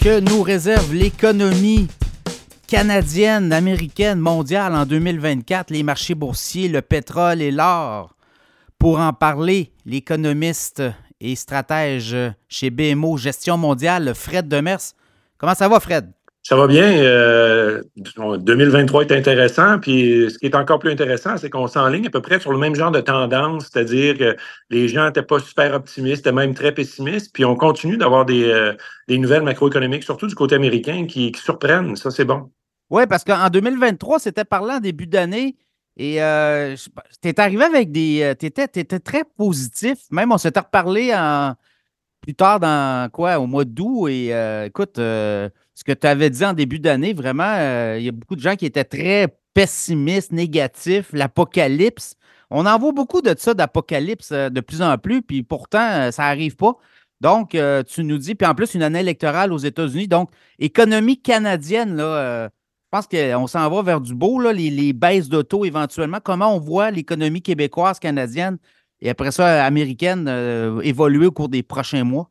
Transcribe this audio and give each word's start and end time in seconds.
que 0.00 0.20
nous 0.20 0.42
réserve 0.42 0.94
l'économie 0.94 1.86
canadienne, 2.66 3.52
américaine, 3.52 4.18
mondiale 4.18 4.74
en 4.74 4.86
2024, 4.86 5.70
les 5.70 5.82
marchés 5.82 6.14
boursiers, 6.14 6.68
le 6.68 6.80
pétrole 6.80 7.42
et 7.42 7.50
l'or. 7.50 8.16
Pour 8.78 8.98
en 8.98 9.12
parler, 9.12 9.72
l'économiste 9.84 10.82
et 11.20 11.36
stratège 11.36 12.16
chez 12.48 12.70
BMO 12.70 13.18
Gestion 13.18 13.58
mondiale, 13.58 14.14
Fred 14.14 14.48
Demers. 14.48 14.94
Comment 15.36 15.54
ça 15.54 15.68
va, 15.68 15.80
Fred? 15.80 16.10
Ça 16.42 16.56
va 16.56 16.66
bien. 16.66 17.02
2023 17.96 19.02
euh, 19.02 19.06
est 19.06 19.12
intéressant. 19.12 19.78
Puis 19.78 20.30
ce 20.30 20.38
qui 20.38 20.46
est 20.46 20.54
encore 20.54 20.78
plus 20.78 20.90
intéressant, 20.90 21.36
c'est 21.36 21.50
qu'on 21.50 21.66
s'enligne 21.66 22.06
à 22.06 22.10
peu 22.10 22.22
près 22.22 22.40
sur 22.40 22.50
le 22.50 22.58
même 22.58 22.74
genre 22.74 22.90
de 22.90 23.00
tendance, 23.00 23.68
c'est-à-dire 23.70 24.16
que 24.16 24.36
les 24.70 24.88
gens 24.88 25.06
n'étaient 25.06 25.22
pas 25.22 25.38
super 25.38 25.74
optimistes, 25.74 26.20
étaient 26.20 26.32
même 26.32 26.54
très 26.54 26.72
pessimistes. 26.72 27.32
Puis 27.34 27.44
on 27.44 27.56
continue 27.56 27.98
d'avoir 27.98 28.24
des, 28.24 28.44
euh, 28.44 28.74
nouvelles 29.08 29.42
macroéconomiques, 29.42 30.02
surtout 30.02 30.26
du 30.26 30.34
côté 30.34 30.54
américain, 30.54 31.06
qui, 31.06 31.32
surprennent. 31.36 31.94
Ça, 31.96 32.10
c'est 32.10 32.24
bon. 32.24 32.50
Oui, 32.88 33.06
parce 33.06 33.22
qu'en 33.22 33.48
2023, 33.50 34.18
c'était 34.18 34.44
parlant 34.44 34.76
en 34.76 34.80
début 34.80 35.06
d'année. 35.06 35.56
Et 35.96 36.22
euh, 36.22 36.74
tu 37.22 37.28
es 37.28 37.38
arrivé 37.38 37.64
avec 37.64 37.92
des. 37.92 38.34
Tu 38.40 38.46
étais, 38.46 38.66
très 38.66 39.24
positif. 39.36 39.98
Même, 40.10 40.32
on 40.32 40.38
s'était 40.38 40.60
reparlé 40.60 41.12
plus 42.22 42.34
tard 42.34 42.60
dans 42.60 43.10
quoi, 43.10 43.38
au 43.38 43.46
mois 43.46 43.64
d'août. 43.64 44.08
Et 44.08 44.32
écoute, 44.64 44.98
ce 45.80 45.84
que 45.84 45.92
tu 45.92 46.06
avais 46.06 46.28
dit 46.28 46.44
en 46.44 46.52
début 46.52 46.78
d'année, 46.78 47.14
vraiment, 47.14 47.54
euh, 47.56 47.96
il 47.98 48.04
y 48.04 48.08
a 48.10 48.12
beaucoup 48.12 48.36
de 48.36 48.40
gens 48.42 48.54
qui 48.54 48.66
étaient 48.66 48.84
très 48.84 49.34
pessimistes, 49.54 50.30
négatifs, 50.30 51.08
l'apocalypse. 51.14 52.16
On 52.50 52.66
en 52.66 52.78
voit 52.78 52.92
beaucoup 52.92 53.22
de 53.22 53.34
ça, 53.38 53.54
d'apocalypse, 53.54 54.30
euh, 54.30 54.50
de 54.50 54.60
plus 54.60 54.82
en 54.82 54.98
plus, 54.98 55.22
puis 55.22 55.42
pourtant, 55.42 55.90
euh, 55.90 56.10
ça 56.10 56.24
n'arrive 56.24 56.54
pas. 56.56 56.74
Donc, 57.22 57.50
tu 57.50 58.04
nous 58.04 58.16
dis, 58.16 58.34
puis 58.34 58.46
en 58.46 58.54
plus, 58.54 58.74
une 58.74 58.82
année 58.82 59.00
électorale 59.00 59.52
aux 59.52 59.58
États-Unis. 59.58 60.08
Donc, 60.08 60.30
économie 60.58 61.20
canadienne, 61.20 61.94
là, 61.96 62.48
je 62.48 62.88
pense 62.90 63.06
qu'on 63.06 63.46
s'en 63.46 63.68
va 63.68 63.82
vers 63.82 64.00
du 64.00 64.14
beau, 64.14 64.40
là, 64.40 64.54
les, 64.54 64.94
baisses 64.94 65.28
d'auto 65.28 65.66
éventuellement. 65.66 66.18
Comment 66.24 66.54
on 66.54 66.58
voit 66.58 66.90
l'économie 66.90 67.42
québécoise, 67.42 67.98
canadienne 67.98 68.56
et 69.02 69.10
après 69.10 69.32
ça, 69.32 69.66
américaine 69.66 70.28
évoluer 70.82 71.26
au 71.26 71.30
cours 71.30 71.50
des 71.50 71.62
prochains 71.62 72.04
mois? 72.04 72.30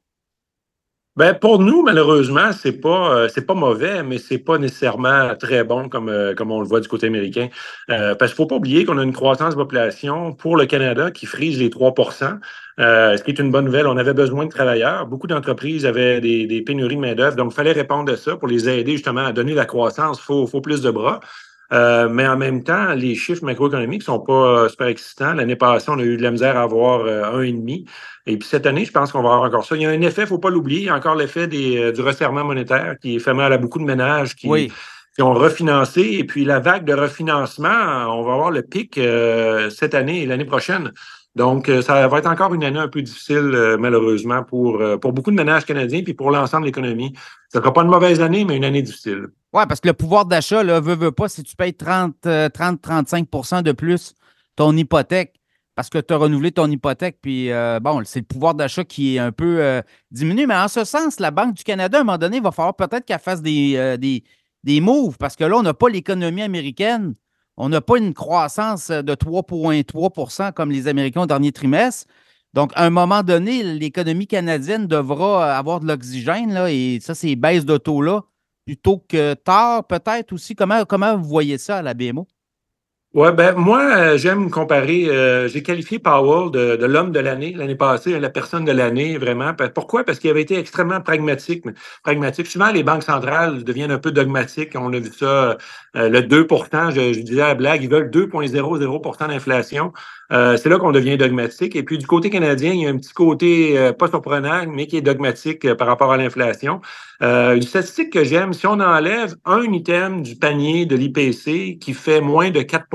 Ben 1.19 1.33
pour 1.33 1.59
nous, 1.59 1.83
malheureusement, 1.83 2.53
c'est 2.53 2.71
pas 2.71 3.13
euh, 3.13 3.27
c'est 3.27 3.45
pas 3.45 3.53
mauvais, 3.53 4.03
mais 4.03 4.19
c'est 4.19 4.37
pas 4.37 4.57
nécessairement 4.57 5.35
très 5.35 5.65
bon 5.65 5.89
comme, 5.89 6.07
euh, 6.07 6.33
comme 6.33 6.49
on 6.49 6.61
le 6.61 6.65
voit 6.65 6.79
du 6.79 6.87
côté 6.87 7.07
américain. 7.07 7.49
Euh, 7.89 8.15
parce 8.15 8.31
qu'il 8.31 8.37
faut 8.37 8.45
pas 8.45 8.55
oublier 8.55 8.85
qu'on 8.85 8.97
a 8.97 9.03
une 9.03 9.11
croissance 9.11 9.53
de 9.53 9.59
population 9.59 10.31
pour 10.31 10.55
le 10.55 10.65
Canada 10.65 11.11
qui 11.11 11.25
frise 11.25 11.59
les 11.59 11.67
3% 11.69 12.39
ce 12.77 13.21
qui 13.21 13.31
est 13.31 13.39
une 13.39 13.51
bonne 13.51 13.65
nouvelle. 13.65 13.87
On 13.87 13.97
avait 13.97 14.13
besoin 14.13 14.45
de 14.45 14.49
travailleurs. 14.49 15.07
Beaucoup 15.07 15.27
d'entreprises 15.27 15.85
avaient 15.85 16.21
des, 16.21 16.61
pénuries 16.65 16.95
de 16.95 17.01
main-d'œuvre, 17.01 17.35
donc 17.35 17.51
il 17.51 17.55
fallait 17.55 17.73
répondre 17.73 18.13
à 18.13 18.15
ça 18.15 18.37
pour 18.37 18.47
les 18.47 18.69
aider 18.69 18.93
justement 18.93 19.25
à 19.25 19.33
donner 19.33 19.53
la 19.53 19.65
croissance. 19.65 20.19
Il 20.21 20.23
faut, 20.23 20.47
faut 20.47 20.61
plus 20.61 20.79
de 20.81 20.89
bras. 20.89 21.19
Euh, 21.71 22.09
mais 22.09 22.27
en 22.27 22.37
même 22.37 22.63
temps, 22.63 22.93
les 22.93 23.15
chiffres 23.15 23.43
macroéconomiques 23.43 24.03
sont 24.03 24.19
pas 24.19 24.63
euh, 24.63 24.69
super 24.69 24.87
excitants. 24.87 25.33
L'année 25.33 25.55
passée, 25.55 25.89
on 25.89 25.99
a 25.99 26.03
eu 26.03 26.17
de 26.17 26.23
la 26.23 26.31
misère 26.31 26.57
à 26.57 26.63
avoir 26.63 27.01
euh, 27.01 27.23
un 27.23 27.41
et 27.41 27.51
demi. 27.51 27.85
Et 28.25 28.37
puis 28.37 28.47
cette 28.47 28.65
année, 28.65 28.85
je 28.85 28.91
pense 28.91 29.11
qu'on 29.11 29.21
va 29.21 29.29
avoir 29.29 29.47
encore 29.47 29.65
ça. 29.65 29.75
Il 29.75 29.83
y 29.83 29.85
a 29.85 29.89
un 29.89 30.01
effet, 30.01 30.23
il 30.23 30.27
faut 30.27 30.39
pas 30.39 30.49
l'oublier, 30.49 30.81
il 30.81 30.85
y 30.85 30.89
a 30.89 30.95
encore 30.95 31.15
l'effet 31.15 31.47
du 31.47 32.01
resserrement 32.01 32.43
monétaire 32.43 32.95
qui 33.01 33.19
fait 33.19 33.33
mal 33.33 33.53
à 33.53 33.57
beaucoup 33.57 33.79
de 33.79 33.85
ménages 33.85 34.35
qui, 34.35 34.47
qui 35.15 35.21
ont 35.21 35.33
refinancé. 35.33 36.01
Et 36.01 36.23
puis 36.23 36.45
la 36.45 36.59
vague 36.59 36.85
de 36.85 36.93
refinancement, 36.93 38.17
on 38.17 38.23
va 38.23 38.33
avoir 38.33 38.51
le 38.51 38.61
pic 38.61 38.99
cette 39.71 39.95
année 39.95 40.21
et 40.21 40.25
l'année 40.27 40.45
prochaine. 40.45 40.91
Donc, 41.39 41.71
ça 41.81 42.07
va 42.07 42.19
être 42.19 42.29
encore 42.29 42.53
une 42.53 42.63
année 42.63 42.79
un 42.79 42.87
peu 42.87 43.01
difficile, 43.01 43.77
malheureusement, 43.79 44.43
pour, 44.43 44.83
pour 45.01 45.13
beaucoup 45.13 45.31
de 45.31 45.37
ménages 45.37 45.65
canadiens 45.65 46.03
puis 46.03 46.13
pour 46.13 46.29
l'ensemble 46.29 46.63
de 46.63 46.67
l'économie. 46.67 47.13
Ce 47.51 47.57
ne 47.57 47.63
sera 47.63 47.73
pas 47.73 47.81
une 47.81 47.89
mauvaise 47.89 48.21
année, 48.21 48.45
mais 48.45 48.57
une 48.57 48.65
année 48.65 48.81
difficile. 48.81 49.29
Oui, 49.51 49.63
parce 49.67 49.79
que 49.79 49.87
le 49.87 49.93
pouvoir 49.93 50.25
d'achat, 50.25 50.63
là, 50.63 50.79
veut, 50.79 50.95
veut 50.95 51.11
pas, 51.11 51.27
si 51.27 51.41
tu 51.43 51.55
payes 51.55 51.71
30-35% 51.71 53.55
euh, 53.55 53.61
de 53.63 53.71
plus 53.71 54.13
ton 54.55 54.75
hypothèque, 54.77 55.39
parce 55.73 55.89
que 55.89 55.97
tu 55.97 56.13
as 56.13 56.17
renouvelé 56.17 56.51
ton 56.51 56.69
hypothèque, 56.69 57.17
puis 57.21 57.51
euh, 57.51 57.79
bon, 57.79 58.01
c'est 58.05 58.19
le 58.19 58.25
pouvoir 58.25 58.53
d'achat 58.53 58.83
qui 58.83 59.15
est 59.15 59.19
un 59.19 59.31
peu 59.31 59.59
euh, 59.59 59.81
diminué. 60.11 60.45
Mais 60.45 60.55
en 60.55 60.67
ce 60.67 60.83
sens, 60.83 61.19
la 61.19 61.31
Banque 61.31 61.55
du 61.55 61.63
Canada, 61.63 61.97
à 61.97 62.01
un 62.01 62.03
moment 62.03 62.17
donné, 62.19 62.37
il 62.37 62.43
va 62.43 62.51
falloir 62.51 62.75
peut-être 62.75 63.05
qu'elle 63.05 63.19
fasse 63.19 63.41
des, 63.41 63.97
des, 63.97 64.23
des, 64.63 64.81
moves, 64.81 65.17
parce 65.17 65.35
que 65.35 65.45
là, 65.45 65.57
on 65.57 65.63
n'a 65.63 65.73
pas 65.73 65.89
l'économie 65.89 66.43
américaine. 66.43 67.15
On 67.59 67.67
n'a 67.67 67.81
pas 67.81 67.97
une 67.97 68.13
croissance 68.13 68.89
de 68.89 69.13
3,3% 69.13 70.53
comme 70.53 70.71
les 70.71 70.87
Américains 70.87 71.23
au 71.23 71.25
dernier 71.25 71.51
trimestre. 71.51 72.07
Donc, 72.53 72.71
à 72.73 72.85
un 72.85 72.89
moment 72.89 73.21
donné, 73.21 73.63
l'économie 73.63 74.27
canadienne 74.27 74.87
devra 74.87 75.55
avoir 75.57 75.81
de 75.81 75.87
l'oxygène, 75.87 76.57
et 76.69 76.99
ça, 77.01 77.13
ces 77.13 77.35
baisses 77.35 77.65
de 77.65 77.77
taux-là 77.77 78.23
plutôt 78.65 79.03
que 79.07 79.33
tard, 79.33 79.85
peut-être 79.85 80.31
aussi. 80.33 80.55
Comment, 80.55 80.85
comment 80.85 81.17
vous 81.17 81.27
voyez 81.27 81.57
ça 81.57 81.77
à 81.77 81.81
la 81.81 81.93
BMO? 81.93 82.27
Oui, 83.15 83.27
ben 83.33 83.55
moi, 83.55 83.81
euh, 83.97 84.17
j'aime 84.19 84.51
comparer. 84.51 85.07
Euh, 85.09 85.47
j'ai 85.47 85.63
qualifié 85.63 85.97
Powell 85.97 86.51
de, 86.51 86.85
l'homme 86.85 87.11
de 87.11 87.19
l'année 87.19 87.53
l'année 87.55 87.73
passée, 87.75 88.19
la 88.19 88.29
personne 88.29 88.65
de 88.65 88.71
l'année, 88.71 89.17
vraiment. 89.17 89.51
Pourquoi? 89.73 90.03
Parce 90.03 90.19
qu'il 90.19 90.29
avait 90.29 90.43
été 90.43 90.59
extrêmement 90.59 91.01
pragmatique. 91.01 91.65
pragmatique. 92.03 92.45
Souvent, 92.45 92.71
les 92.71 92.83
banques 92.83 93.01
centrales 93.01 93.63
deviennent 93.63 93.89
un 93.89 93.97
peu 93.97 94.11
dogmatiques. 94.11 94.73
On 94.75 94.93
a 94.93 94.99
vu 94.99 95.09
ça, 95.11 95.57
euh, 95.95 96.07
le 96.07 96.21
2 96.21 96.47
je, 96.91 97.13
je, 97.13 97.21
disais 97.21 97.41
à 97.41 97.47
la 97.47 97.55
blague, 97.55 97.81
ils 97.81 97.89
veulent 97.89 98.11
2,00% 98.11 99.27
d'inflation. 99.27 99.91
c'est 100.31 100.69
là 100.69 100.77
qu'on 100.77 100.91
devient 100.91 101.17
dogmatique. 101.17 101.75
Et 101.75 101.81
puis, 101.81 101.97
du 101.97 102.05
côté 102.05 102.29
canadien, 102.29 102.73
il 102.73 102.81
y 102.81 102.85
a 102.85 102.91
un 102.91 102.97
petit 102.97 103.13
côté 103.13 103.91
pas 103.97 104.07
surprenant, 104.07 104.67
mais 104.67 104.85
qui 104.85 104.97
est 104.97 105.01
dogmatique 105.01 105.73
par 105.73 105.87
rapport 105.87 106.11
à 106.11 106.17
l'inflation. 106.17 106.81
une 107.21 107.61
statistique 107.63 108.13
que 108.13 108.23
j'aime, 108.23 108.53
si 108.53 108.67
on 108.67 108.79
enlève 108.79 109.35
un 109.45 109.63
item 109.63 110.21
du 110.21 110.35
panier 110.35 110.85
de 110.85 110.95
l'IPC 110.95 111.79
qui 111.79 111.93
fait 111.93 112.21
moins 112.21 112.51
de 112.51 112.61
4 112.61 112.85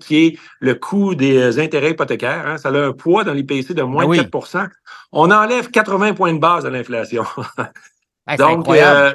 qui 0.00 0.26
est 0.26 0.38
le 0.60 0.74
coût 0.74 1.14
des 1.14 1.58
intérêts 1.58 1.90
hypothécaires. 1.90 2.46
Hein. 2.46 2.58
Ça 2.58 2.68
a 2.68 2.78
un 2.78 2.92
poids 2.92 3.24
dans 3.24 3.32
l'IPC 3.32 3.74
de 3.74 3.82
moins 3.82 4.06
de 4.06 4.22
4 4.22 4.70
On 5.12 5.30
enlève 5.30 5.70
80 5.70 6.14
points 6.14 6.32
de 6.32 6.38
base 6.38 6.66
à 6.66 6.70
l'inflation. 6.70 7.24
donc, 8.38 8.68
euh, 8.68 9.14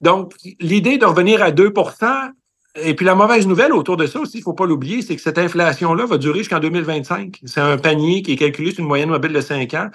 donc, 0.00 0.34
l'idée 0.60 0.98
de 0.98 1.04
revenir 1.04 1.42
à 1.42 1.50
2% 1.50 2.30
et 2.76 2.94
puis 2.94 3.04
la 3.04 3.14
mauvaise 3.14 3.46
nouvelle 3.46 3.72
autour 3.72 3.96
de 3.96 4.06
ça 4.06 4.20
aussi, 4.20 4.38
il 4.38 4.40
ne 4.40 4.44
faut 4.44 4.52
pas 4.52 4.66
l'oublier, 4.66 5.02
c'est 5.02 5.16
que 5.16 5.22
cette 5.22 5.38
inflation-là 5.38 6.06
va 6.06 6.18
durer 6.18 6.38
jusqu'en 6.38 6.60
2025. 6.60 7.40
C'est 7.44 7.60
un 7.60 7.78
panier 7.78 8.22
qui 8.22 8.32
est 8.32 8.36
calculé 8.36 8.70
sur 8.70 8.80
une 8.80 8.86
moyenne 8.86 9.08
mobile 9.08 9.32
de 9.32 9.40
5 9.40 9.74
ans. 9.74 9.90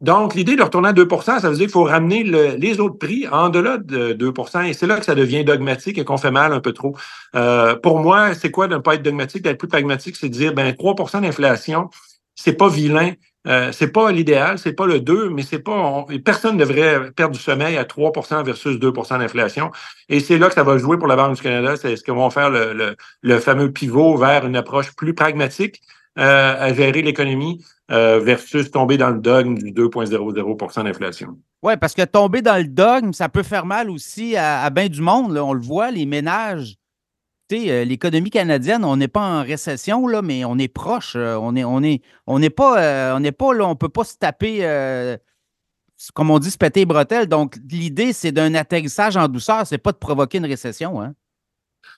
Donc, 0.00 0.34
l'idée 0.34 0.54
de 0.54 0.62
retourner 0.62 0.90
à 0.90 0.92
2 0.92 1.08
ça 1.20 1.40
veut 1.40 1.56
dire 1.56 1.64
qu'il 1.64 1.70
faut 1.70 1.84
ramener 1.84 2.22
les 2.22 2.80
autres 2.80 2.98
prix 2.98 3.26
en 3.28 3.48
delà 3.48 3.78
de 3.78 4.12
2 4.12 4.32
et 4.64 4.72
c'est 4.72 4.86
là 4.86 4.98
que 4.98 5.04
ça 5.04 5.16
devient 5.16 5.44
dogmatique 5.44 5.98
et 5.98 6.04
qu'on 6.04 6.18
fait 6.18 6.30
mal 6.30 6.52
un 6.52 6.60
peu 6.60 6.72
trop. 6.72 6.96
Euh, 7.34 7.74
pour 7.74 7.98
moi, 7.98 8.34
c'est 8.34 8.52
quoi 8.52 8.68
de 8.68 8.76
ne 8.76 8.80
pas 8.80 8.94
être 8.94 9.02
dogmatique, 9.02 9.42
d'être 9.42 9.58
plus 9.58 9.68
pragmatique, 9.68 10.14
c'est 10.16 10.28
de 10.28 10.34
dire, 10.34 10.54
ben 10.54 10.72
3 10.72 10.94
d'inflation, 11.20 11.90
c'est 12.36 12.52
pas 12.52 12.68
vilain, 12.68 13.12
euh, 13.48 13.72
c'est 13.72 13.88
pas 13.88 14.12
l'idéal, 14.12 14.58
c'est 14.60 14.72
pas 14.72 14.86
le 14.86 15.00
2, 15.00 15.30
mais 15.30 15.42
c'est 15.42 15.58
pas. 15.58 16.06
personne 16.24 16.56
ne 16.56 16.60
devrait 16.60 17.10
perdre 17.10 17.34
du 17.34 17.40
sommeil 17.40 17.76
à 17.76 17.84
3 17.84 18.12
versus 18.44 18.78
2% 18.78 19.18
d'inflation. 19.18 19.72
Et 20.08 20.20
c'est 20.20 20.38
là 20.38 20.48
que 20.48 20.54
ça 20.54 20.62
va 20.62 20.78
jouer 20.78 20.98
pour 20.98 21.08
la 21.08 21.16
Banque 21.16 21.34
du 21.34 21.42
Canada. 21.42 21.76
C'est 21.76 21.96
ce 21.96 22.04
qu'ils 22.04 22.14
vont 22.14 22.30
faire 22.30 22.50
le, 22.50 22.94
le, 23.22 23.38
fameux 23.40 23.72
pivot 23.72 24.16
vers 24.16 24.46
une 24.46 24.54
approche 24.54 24.94
plus 24.94 25.14
pragmatique 25.14 25.82
euh, 26.18 26.54
à 26.58 26.72
gérer 26.74 27.02
l'économie. 27.02 27.64
Euh, 27.90 28.20
versus 28.20 28.70
tomber 28.70 28.98
dans 28.98 29.08
le 29.08 29.18
dogme 29.18 29.56
du 29.56 29.72
2,00% 29.72 30.84
d'inflation. 30.84 31.38
Oui, 31.62 31.74
parce 31.78 31.94
que 31.94 32.04
tomber 32.04 32.42
dans 32.42 32.58
le 32.58 32.68
dogme, 32.68 33.14
ça 33.14 33.30
peut 33.30 33.42
faire 33.42 33.64
mal 33.64 33.88
aussi 33.88 34.36
à, 34.36 34.62
à 34.62 34.68
bien 34.68 34.88
du 34.88 35.00
monde. 35.00 35.38
On 35.38 35.54
le 35.54 35.62
voit, 35.62 35.90
les 35.90 36.04
ménages. 36.04 36.76
Euh, 37.50 37.84
l'économie 37.84 38.28
canadienne, 38.28 38.84
on 38.84 38.96
n'est 38.96 39.08
pas 39.08 39.22
en 39.22 39.42
récession, 39.42 40.06
là, 40.06 40.20
mais 40.20 40.44
on 40.44 40.58
est 40.58 40.68
proche. 40.68 41.14
Euh, 41.16 41.36
on 41.36 41.52
n'est 41.52 41.64
on 41.64 41.82
est, 41.82 42.02
on 42.26 42.38
pas, 42.50 43.16
on 43.16 43.22
pas 43.22 43.54
là, 43.54 43.64
on 43.64 43.70
ne 43.70 43.74
peut 43.74 43.88
pas 43.88 44.04
se 44.04 44.18
taper, 44.18 44.58
comme 46.12 46.30
on 46.30 46.38
dit, 46.38 46.50
se 46.50 46.58
péter 46.58 46.80
les 46.80 46.86
bretelles. 46.86 47.26
Donc, 47.26 47.56
l'idée, 47.70 48.12
c'est 48.12 48.32
d'un 48.32 48.54
atterrissage 48.54 49.16
en 49.16 49.28
douceur, 49.28 49.66
c'est 49.66 49.78
pas 49.78 49.92
de 49.92 49.96
provoquer 49.96 50.36
une 50.36 50.46
récession. 50.46 51.00
Hein? 51.00 51.14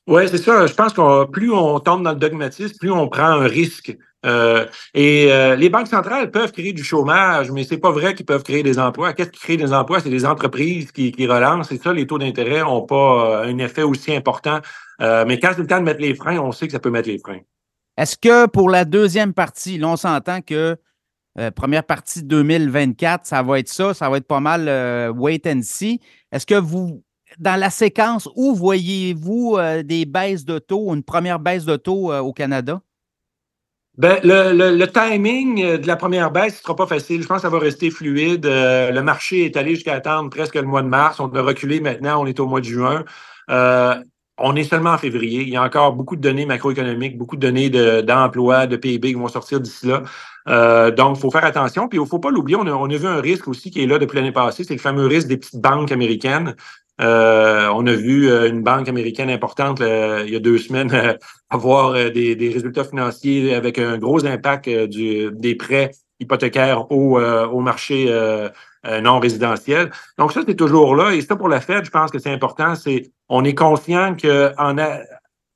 Oui, 0.07 0.29
c'est 0.29 0.39
ça. 0.39 0.67
Je 0.67 0.75
pense 0.75 0.93
que 0.93 1.25
plus 1.27 1.53
on 1.53 1.79
tombe 1.81 2.03
dans 2.03 2.13
le 2.13 2.19
dogmatisme, 2.19 2.77
plus 2.79 2.91
on 2.91 3.09
prend 3.09 3.25
un 3.25 3.47
risque. 3.47 3.97
Euh, 4.27 4.67
et 4.93 5.33
euh, 5.33 5.57
les 5.57 5.71
banques 5.71 5.87
centrales 5.87 6.31
peuvent 6.31 6.53
créer 6.53 6.73
du 6.73 6.85
chômage, 6.85 7.51
mais 7.51 7.65
c'est 7.65 7.79
pas 7.79 7.91
vrai 7.91 8.15
qu'ils 8.15 8.27
peuvent 8.27 8.43
créer 8.43 8.63
des 8.63 8.79
emplois. 8.79 9.13
Qu'est-ce 9.15 9.31
qui 9.31 9.41
crée 9.41 9.57
des 9.57 9.73
emplois? 9.73 10.01
C'est 10.01 10.11
des 10.11 10.27
entreprises 10.27 10.93
qui, 10.93 11.11
qui 11.13 11.27
relancent. 11.27 11.73
Et 11.73 11.79
ça, 11.79 11.93
les 11.93 12.07
taux 12.07 12.19
d'intérêt 12.19 12.61
n'ont 12.61 12.83
pas 12.83 13.45
euh, 13.45 13.49
un 13.49 13.59
effet 13.59 13.83
aussi 13.83 14.15
important. 14.15 14.61
mais 15.01 15.39
quand 15.39 15.53
c'est 15.53 15.63
le 15.63 15.67
temps 15.67 15.79
de 15.79 15.85
mettre 15.85 16.01
les 16.01 16.15
freins, 16.15 16.39
on 16.39 16.53
sait 16.53 16.67
que 16.67 16.73
ça 16.73 16.81
peut 16.81 16.91
mettre 16.91 17.09
les 17.09 17.19
freins. 17.19 17.41
Est-ce 17.97 18.17
que 18.17 18.47
pour 18.47 18.69
la 18.69 18.85
deuxième 18.85 19.33
partie, 19.33 19.79
là, 19.79 19.89
on 19.89 19.97
s'entend 19.97 20.41
que 20.43 20.77
première 21.55 21.85
partie 21.85 22.23
2024, 22.23 23.25
ça 23.25 23.43
va 23.43 23.59
être 23.59 23.69
ça, 23.69 23.95
ça 23.95 24.11
va 24.11 24.19
être 24.19 24.27
pas 24.27 24.41
mal 24.41 24.69
wait 25.17 25.47
and 25.47 25.61
see. 25.63 26.01
Est-ce 26.33 26.45
que 26.47 26.55
vous, 26.55 27.03
dans 27.39 27.59
la 27.59 27.71
séquence, 27.71 28.29
où 28.37 28.55
voyez-vous 28.55 29.59
des 29.85 30.05
baisses 30.05 30.45
de 30.45 30.59
taux, 30.59 30.95
une 30.95 31.03
première 31.03 31.39
baisse 31.39 31.65
de 31.65 31.77
taux 31.77 32.13
au 32.13 32.33
Canada? 32.33 32.81
Ben, 34.01 34.19
le, 34.23 34.87
timing 34.87 35.77
de 35.77 35.87
la 35.87 35.95
première 35.97 36.31
baisse 36.31 36.55
ne 36.55 36.63
sera 36.63 36.75
pas 36.75 36.87
facile. 36.87 37.23
Je 37.23 37.27
pense 37.27 37.39
que 37.39 37.43
ça 37.43 37.49
va 37.51 37.59
rester 37.59 37.91
fluide. 37.91 38.47
Euh, 38.47 38.91
le 38.93 39.03
marché 39.03 39.45
est 39.45 39.59
allé 39.59 39.75
jusqu'à 39.75 39.93
attendre 39.95 40.31
presque 40.31 40.55
le 40.55 40.63
mois 40.63 40.81
de 40.81 40.89
mars. 40.89 41.21
On 41.21 41.27
a 41.35 41.43
reculé 41.43 41.81
maintenant, 41.81 42.23
on 42.23 42.27
est 42.27 42.41
au 42.41 42.47
mois 42.47 42.61
de 42.61 42.65
juin. 42.65 43.05
Euh, 43.51 43.95
on 44.39 44.57
est 44.57 44.65
seulement 44.65 44.93
en 44.93 44.99
février. 44.99 45.43
Il 45.43 45.51
y 45.51 45.57
a 45.57 45.63
encore 45.63 45.93
beaucoup 45.93 46.17
de 46.17 46.23
données 46.23 46.47
macroéconomiques, 46.47 47.19
beaucoup 47.19 47.37
de 47.37 47.43
données 47.43 47.69
d'emploi, 48.03 48.67
de, 48.67 48.77
PIB 48.77 49.09
qui 49.09 49.15
vont 49.15 49.29
sortir 49.29 49.61
d'ici 49.61 49.87
là. 49.87 50.03
Euh, 50.49 50.91
donc, 50.91 51.19
il 51.19 51.21
faut 51.21 51.31
faire 51.31 51.45
attention. 51.45 51.87
Puis, 51.87 51.99
il 51.99 52.01
ne 52.01 52.07
faut 52.07 52.21
pas 52.21 52.31
l'oublier, 52.31 52.57
on 52.57 52.67
a, 52.67 52.71
on 52.71 52.89
a 52.89 52.97
vu 52.97 53.07
un 53.07 53.21
risque 53.21 53.49
aussi 53.49 53.71
qui 53.71 53.83
est 53.83 53.87
là 53.87 53.99
depuis 53.99 54.17
l'année 54.17 54.33
passée. 54.33 54.65
C'est 54.65 54.73
le 54.73 54.81
fameux 54.81 55.07
risque 55.07 55.29
des 55.29 55.37
petites 55.37 55.61
banques 55.61 55.93
américaines. 55.93 56.55
Euh, 57.01 57.69
on 57.75 57.87
a 57.87 57.93
vu 57.93 58.31
euh, 58.31 58.49
une 58.49 58.63
banque 58.63 58.89
américaine 58.89 59.31
importante 59.31 59.81
il 59.81 60.31
y 60.31 60.37
a 60.37 60.41
deux 60.41 60.59
semaines 60.59 61.17
avoir 61.51 61.95
des, 61.95 62.51
résultats 62.53 62.85
financiers 62.85 63.55
avec 63.55 63.79
un 63.79 63.99
gros 63.99 64.27
impact 64.27 64.69
des 64.69 65.55
prêts 65.55 65.91
hypothécaires 66.19 66.91
au, 66.93 67.61
marché 67.61 68.13
non 69.03 69.19
résidentiel. 69.19 69.91
Donc 70.19 70.33
ça, 70.33 70.43
c'est 70.47 70.55
toujours 70.55 70.95
là. 70.95 71.13
Et 71.13 71.23
ça, 71.23 71.37
pour 71.37 71.49
la 71.49 71.61
Fed, 71.61 71.85
je 71.85 71.91
pense 71.91 72.11
que 72.11 72.19
c'est 72.19 72.33
important. 72.33 72.75
On 73.29 73.45
est 73.45 73.55
conscient 73.55 74.15
que 74.15 74.53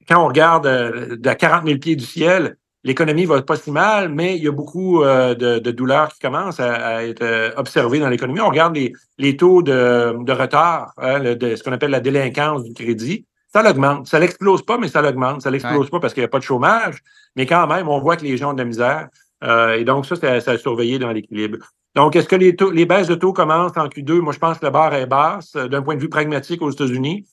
quand 0.08 0.24
on 0.24 0.26
regarde 0.26 0.66
de 0.66 1.32
40 1.32 1.66
000 1.66 1.78
pieds 1.78 1.96
du 1.96 2.04
ciel, 2.04 2.56
l'économie 2.84 3.24
va 3.24 3.42
pas 3.42 3.56
si 3.56 3.70
mal, 3.70 4.10
mais 4.10 4.36
il 4.36 4.44
y 4.44 4.48
a 4.48 4.52
beaucoup 4.52 5.02
euh, 5.02 5.34
de, 5.34 5.70
douleurs 5.70 6.12
qui 6.12 6.20
commencent 6.20 6.60
à, 6.60 7.04
être 7.04 7.22
euh, 7.22 7.50
observées 7.56 7.98
dans 7.98 8.08
l'économie. 8.08 8.40
On 8.40 8.48
regarde 8.48 8.76
les, 9.18 9.36
taux 9.36 9.62
de, 9.62 10.32
retard, 10.32 10.92
hein, 10.98 11.34
de 11.34 11.56
ce 11.56 11.62
qu'on 11.62 11.72
appelle 11.72 11.90
la 11.90 12.00
délinquance 12.00 12.62
du 12.62 12.74
crédit. 12.74 13.26
Ça 13.52 13.62
l'augmente. 13.62 14.06
Ça 14.06 14.18
l'explose 14.18 14.62
pas, 14.62 14.78
mais 14.78 14.88
ça 14.88 15.00
l'augmente. 15.00 15.42
Ça 15.42 15.50
l'explose 15.50 15.88
pas 15.88 16.00
parce 16.00 16.12
qu'il 16.12 16.22
n'y 16.22 16.26
a 16.26 16.28
pas 16.28 16.38
de 16.38 16.44
chômage, 16.44 17.02
mais 17.36 17.46
quand 17.46 17.66
même, 17.66 17.88
on 17.88 18.00
voit 18.00 18.16
que 18.16 18.24
les 18.24 18.36
gens 18.36 18.50
ont 18.50 18.54
de 18.54 18.58
la 18.58 18.64
misère. 18.64 19.08
Euh, 19.42 19.76
et 19.76 19.84
donc, 19.84 20.06
ça, 20.06 20.16
c'est 20.16 20.48
à, 20.48 20.58
surveiller 20.58 20.98
dans 20.98 21.10
l'équilibre. 21.10 21.58
Donc, 21.94 22.16
est-ce 22.16 22.28
que 22.28 22.36
les, 22.36 22.56
les 22.72 22.86
baisses 22.86 23.06
de 23.06 23.14
taux 23.14 23.32
commencent 23.32 23.76
en 23.76 23.86
Q2? 23.86 24.18
Moi, 24.20 24.32
je 24.32 24.38
pense 24.38 24.58
que 24.58 24.64
la 24.64 24.70
barre 24.70 24.94
est 24.94 25.06
basse 25.06 25.52
d'un 25.52 25.82
point 25.82 25.94
de 25.94 26.00
vue 26.00 26.08
pragmatique 26.08 26.60
aux 26.62 26.70
États-Unis. 26.70 27.24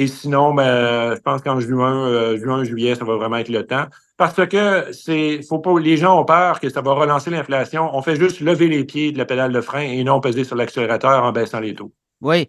Et 0.00 0.06
sinon, 0.06 0.54
ben, 0.54 1.16
je 1.16 1.20
pense 1.20 1.42
qu'en 1.42 1.58
juin, 1.58 2.36
juin, 2.36 2.62
juillet, 2.62 2.94
ça 2.94 3.04
va 3.04 3.16
vraiment 3.16 3.36
être 3.38 3.48
le 3.48 3.66
temps 3.66 3.86
parce 4.16 4.46
que 4.46 4.92
c'est, 4.92 5.42
faut 5.42 5.58
pas, 5.58 5.78
les 5.80 5.96
gens 5.96 6.20
ont 6.20 6.24
peur 6.24 6.60
que 6.60 6.68
ça 6.68 6.82
va 6.82 6.92
relancer 6.92 7.30
l'inflation. 7.30 7.90
On 7.92 8.00
fait 8.00 8.14
juste 8.14 8.40
lever 8.40 8.68
les 8.68 8.84
pieds 8.84 9.10
de 9.10 9.18
la 9.18 9.24
pédale 9.24 9.52
de 9.52 9.60
frein 9.60 9.82
et 9.82 10.04
non 10.04 10.20
peser 10.20 10.44
sur 10.44 10.54
l'accélérateur 10.54 11.24
en 11.24 11.32
baissant 11.32 11.58
les 11.58 11.74
taux. 11.74 11.92
Oui. 12.20 12.48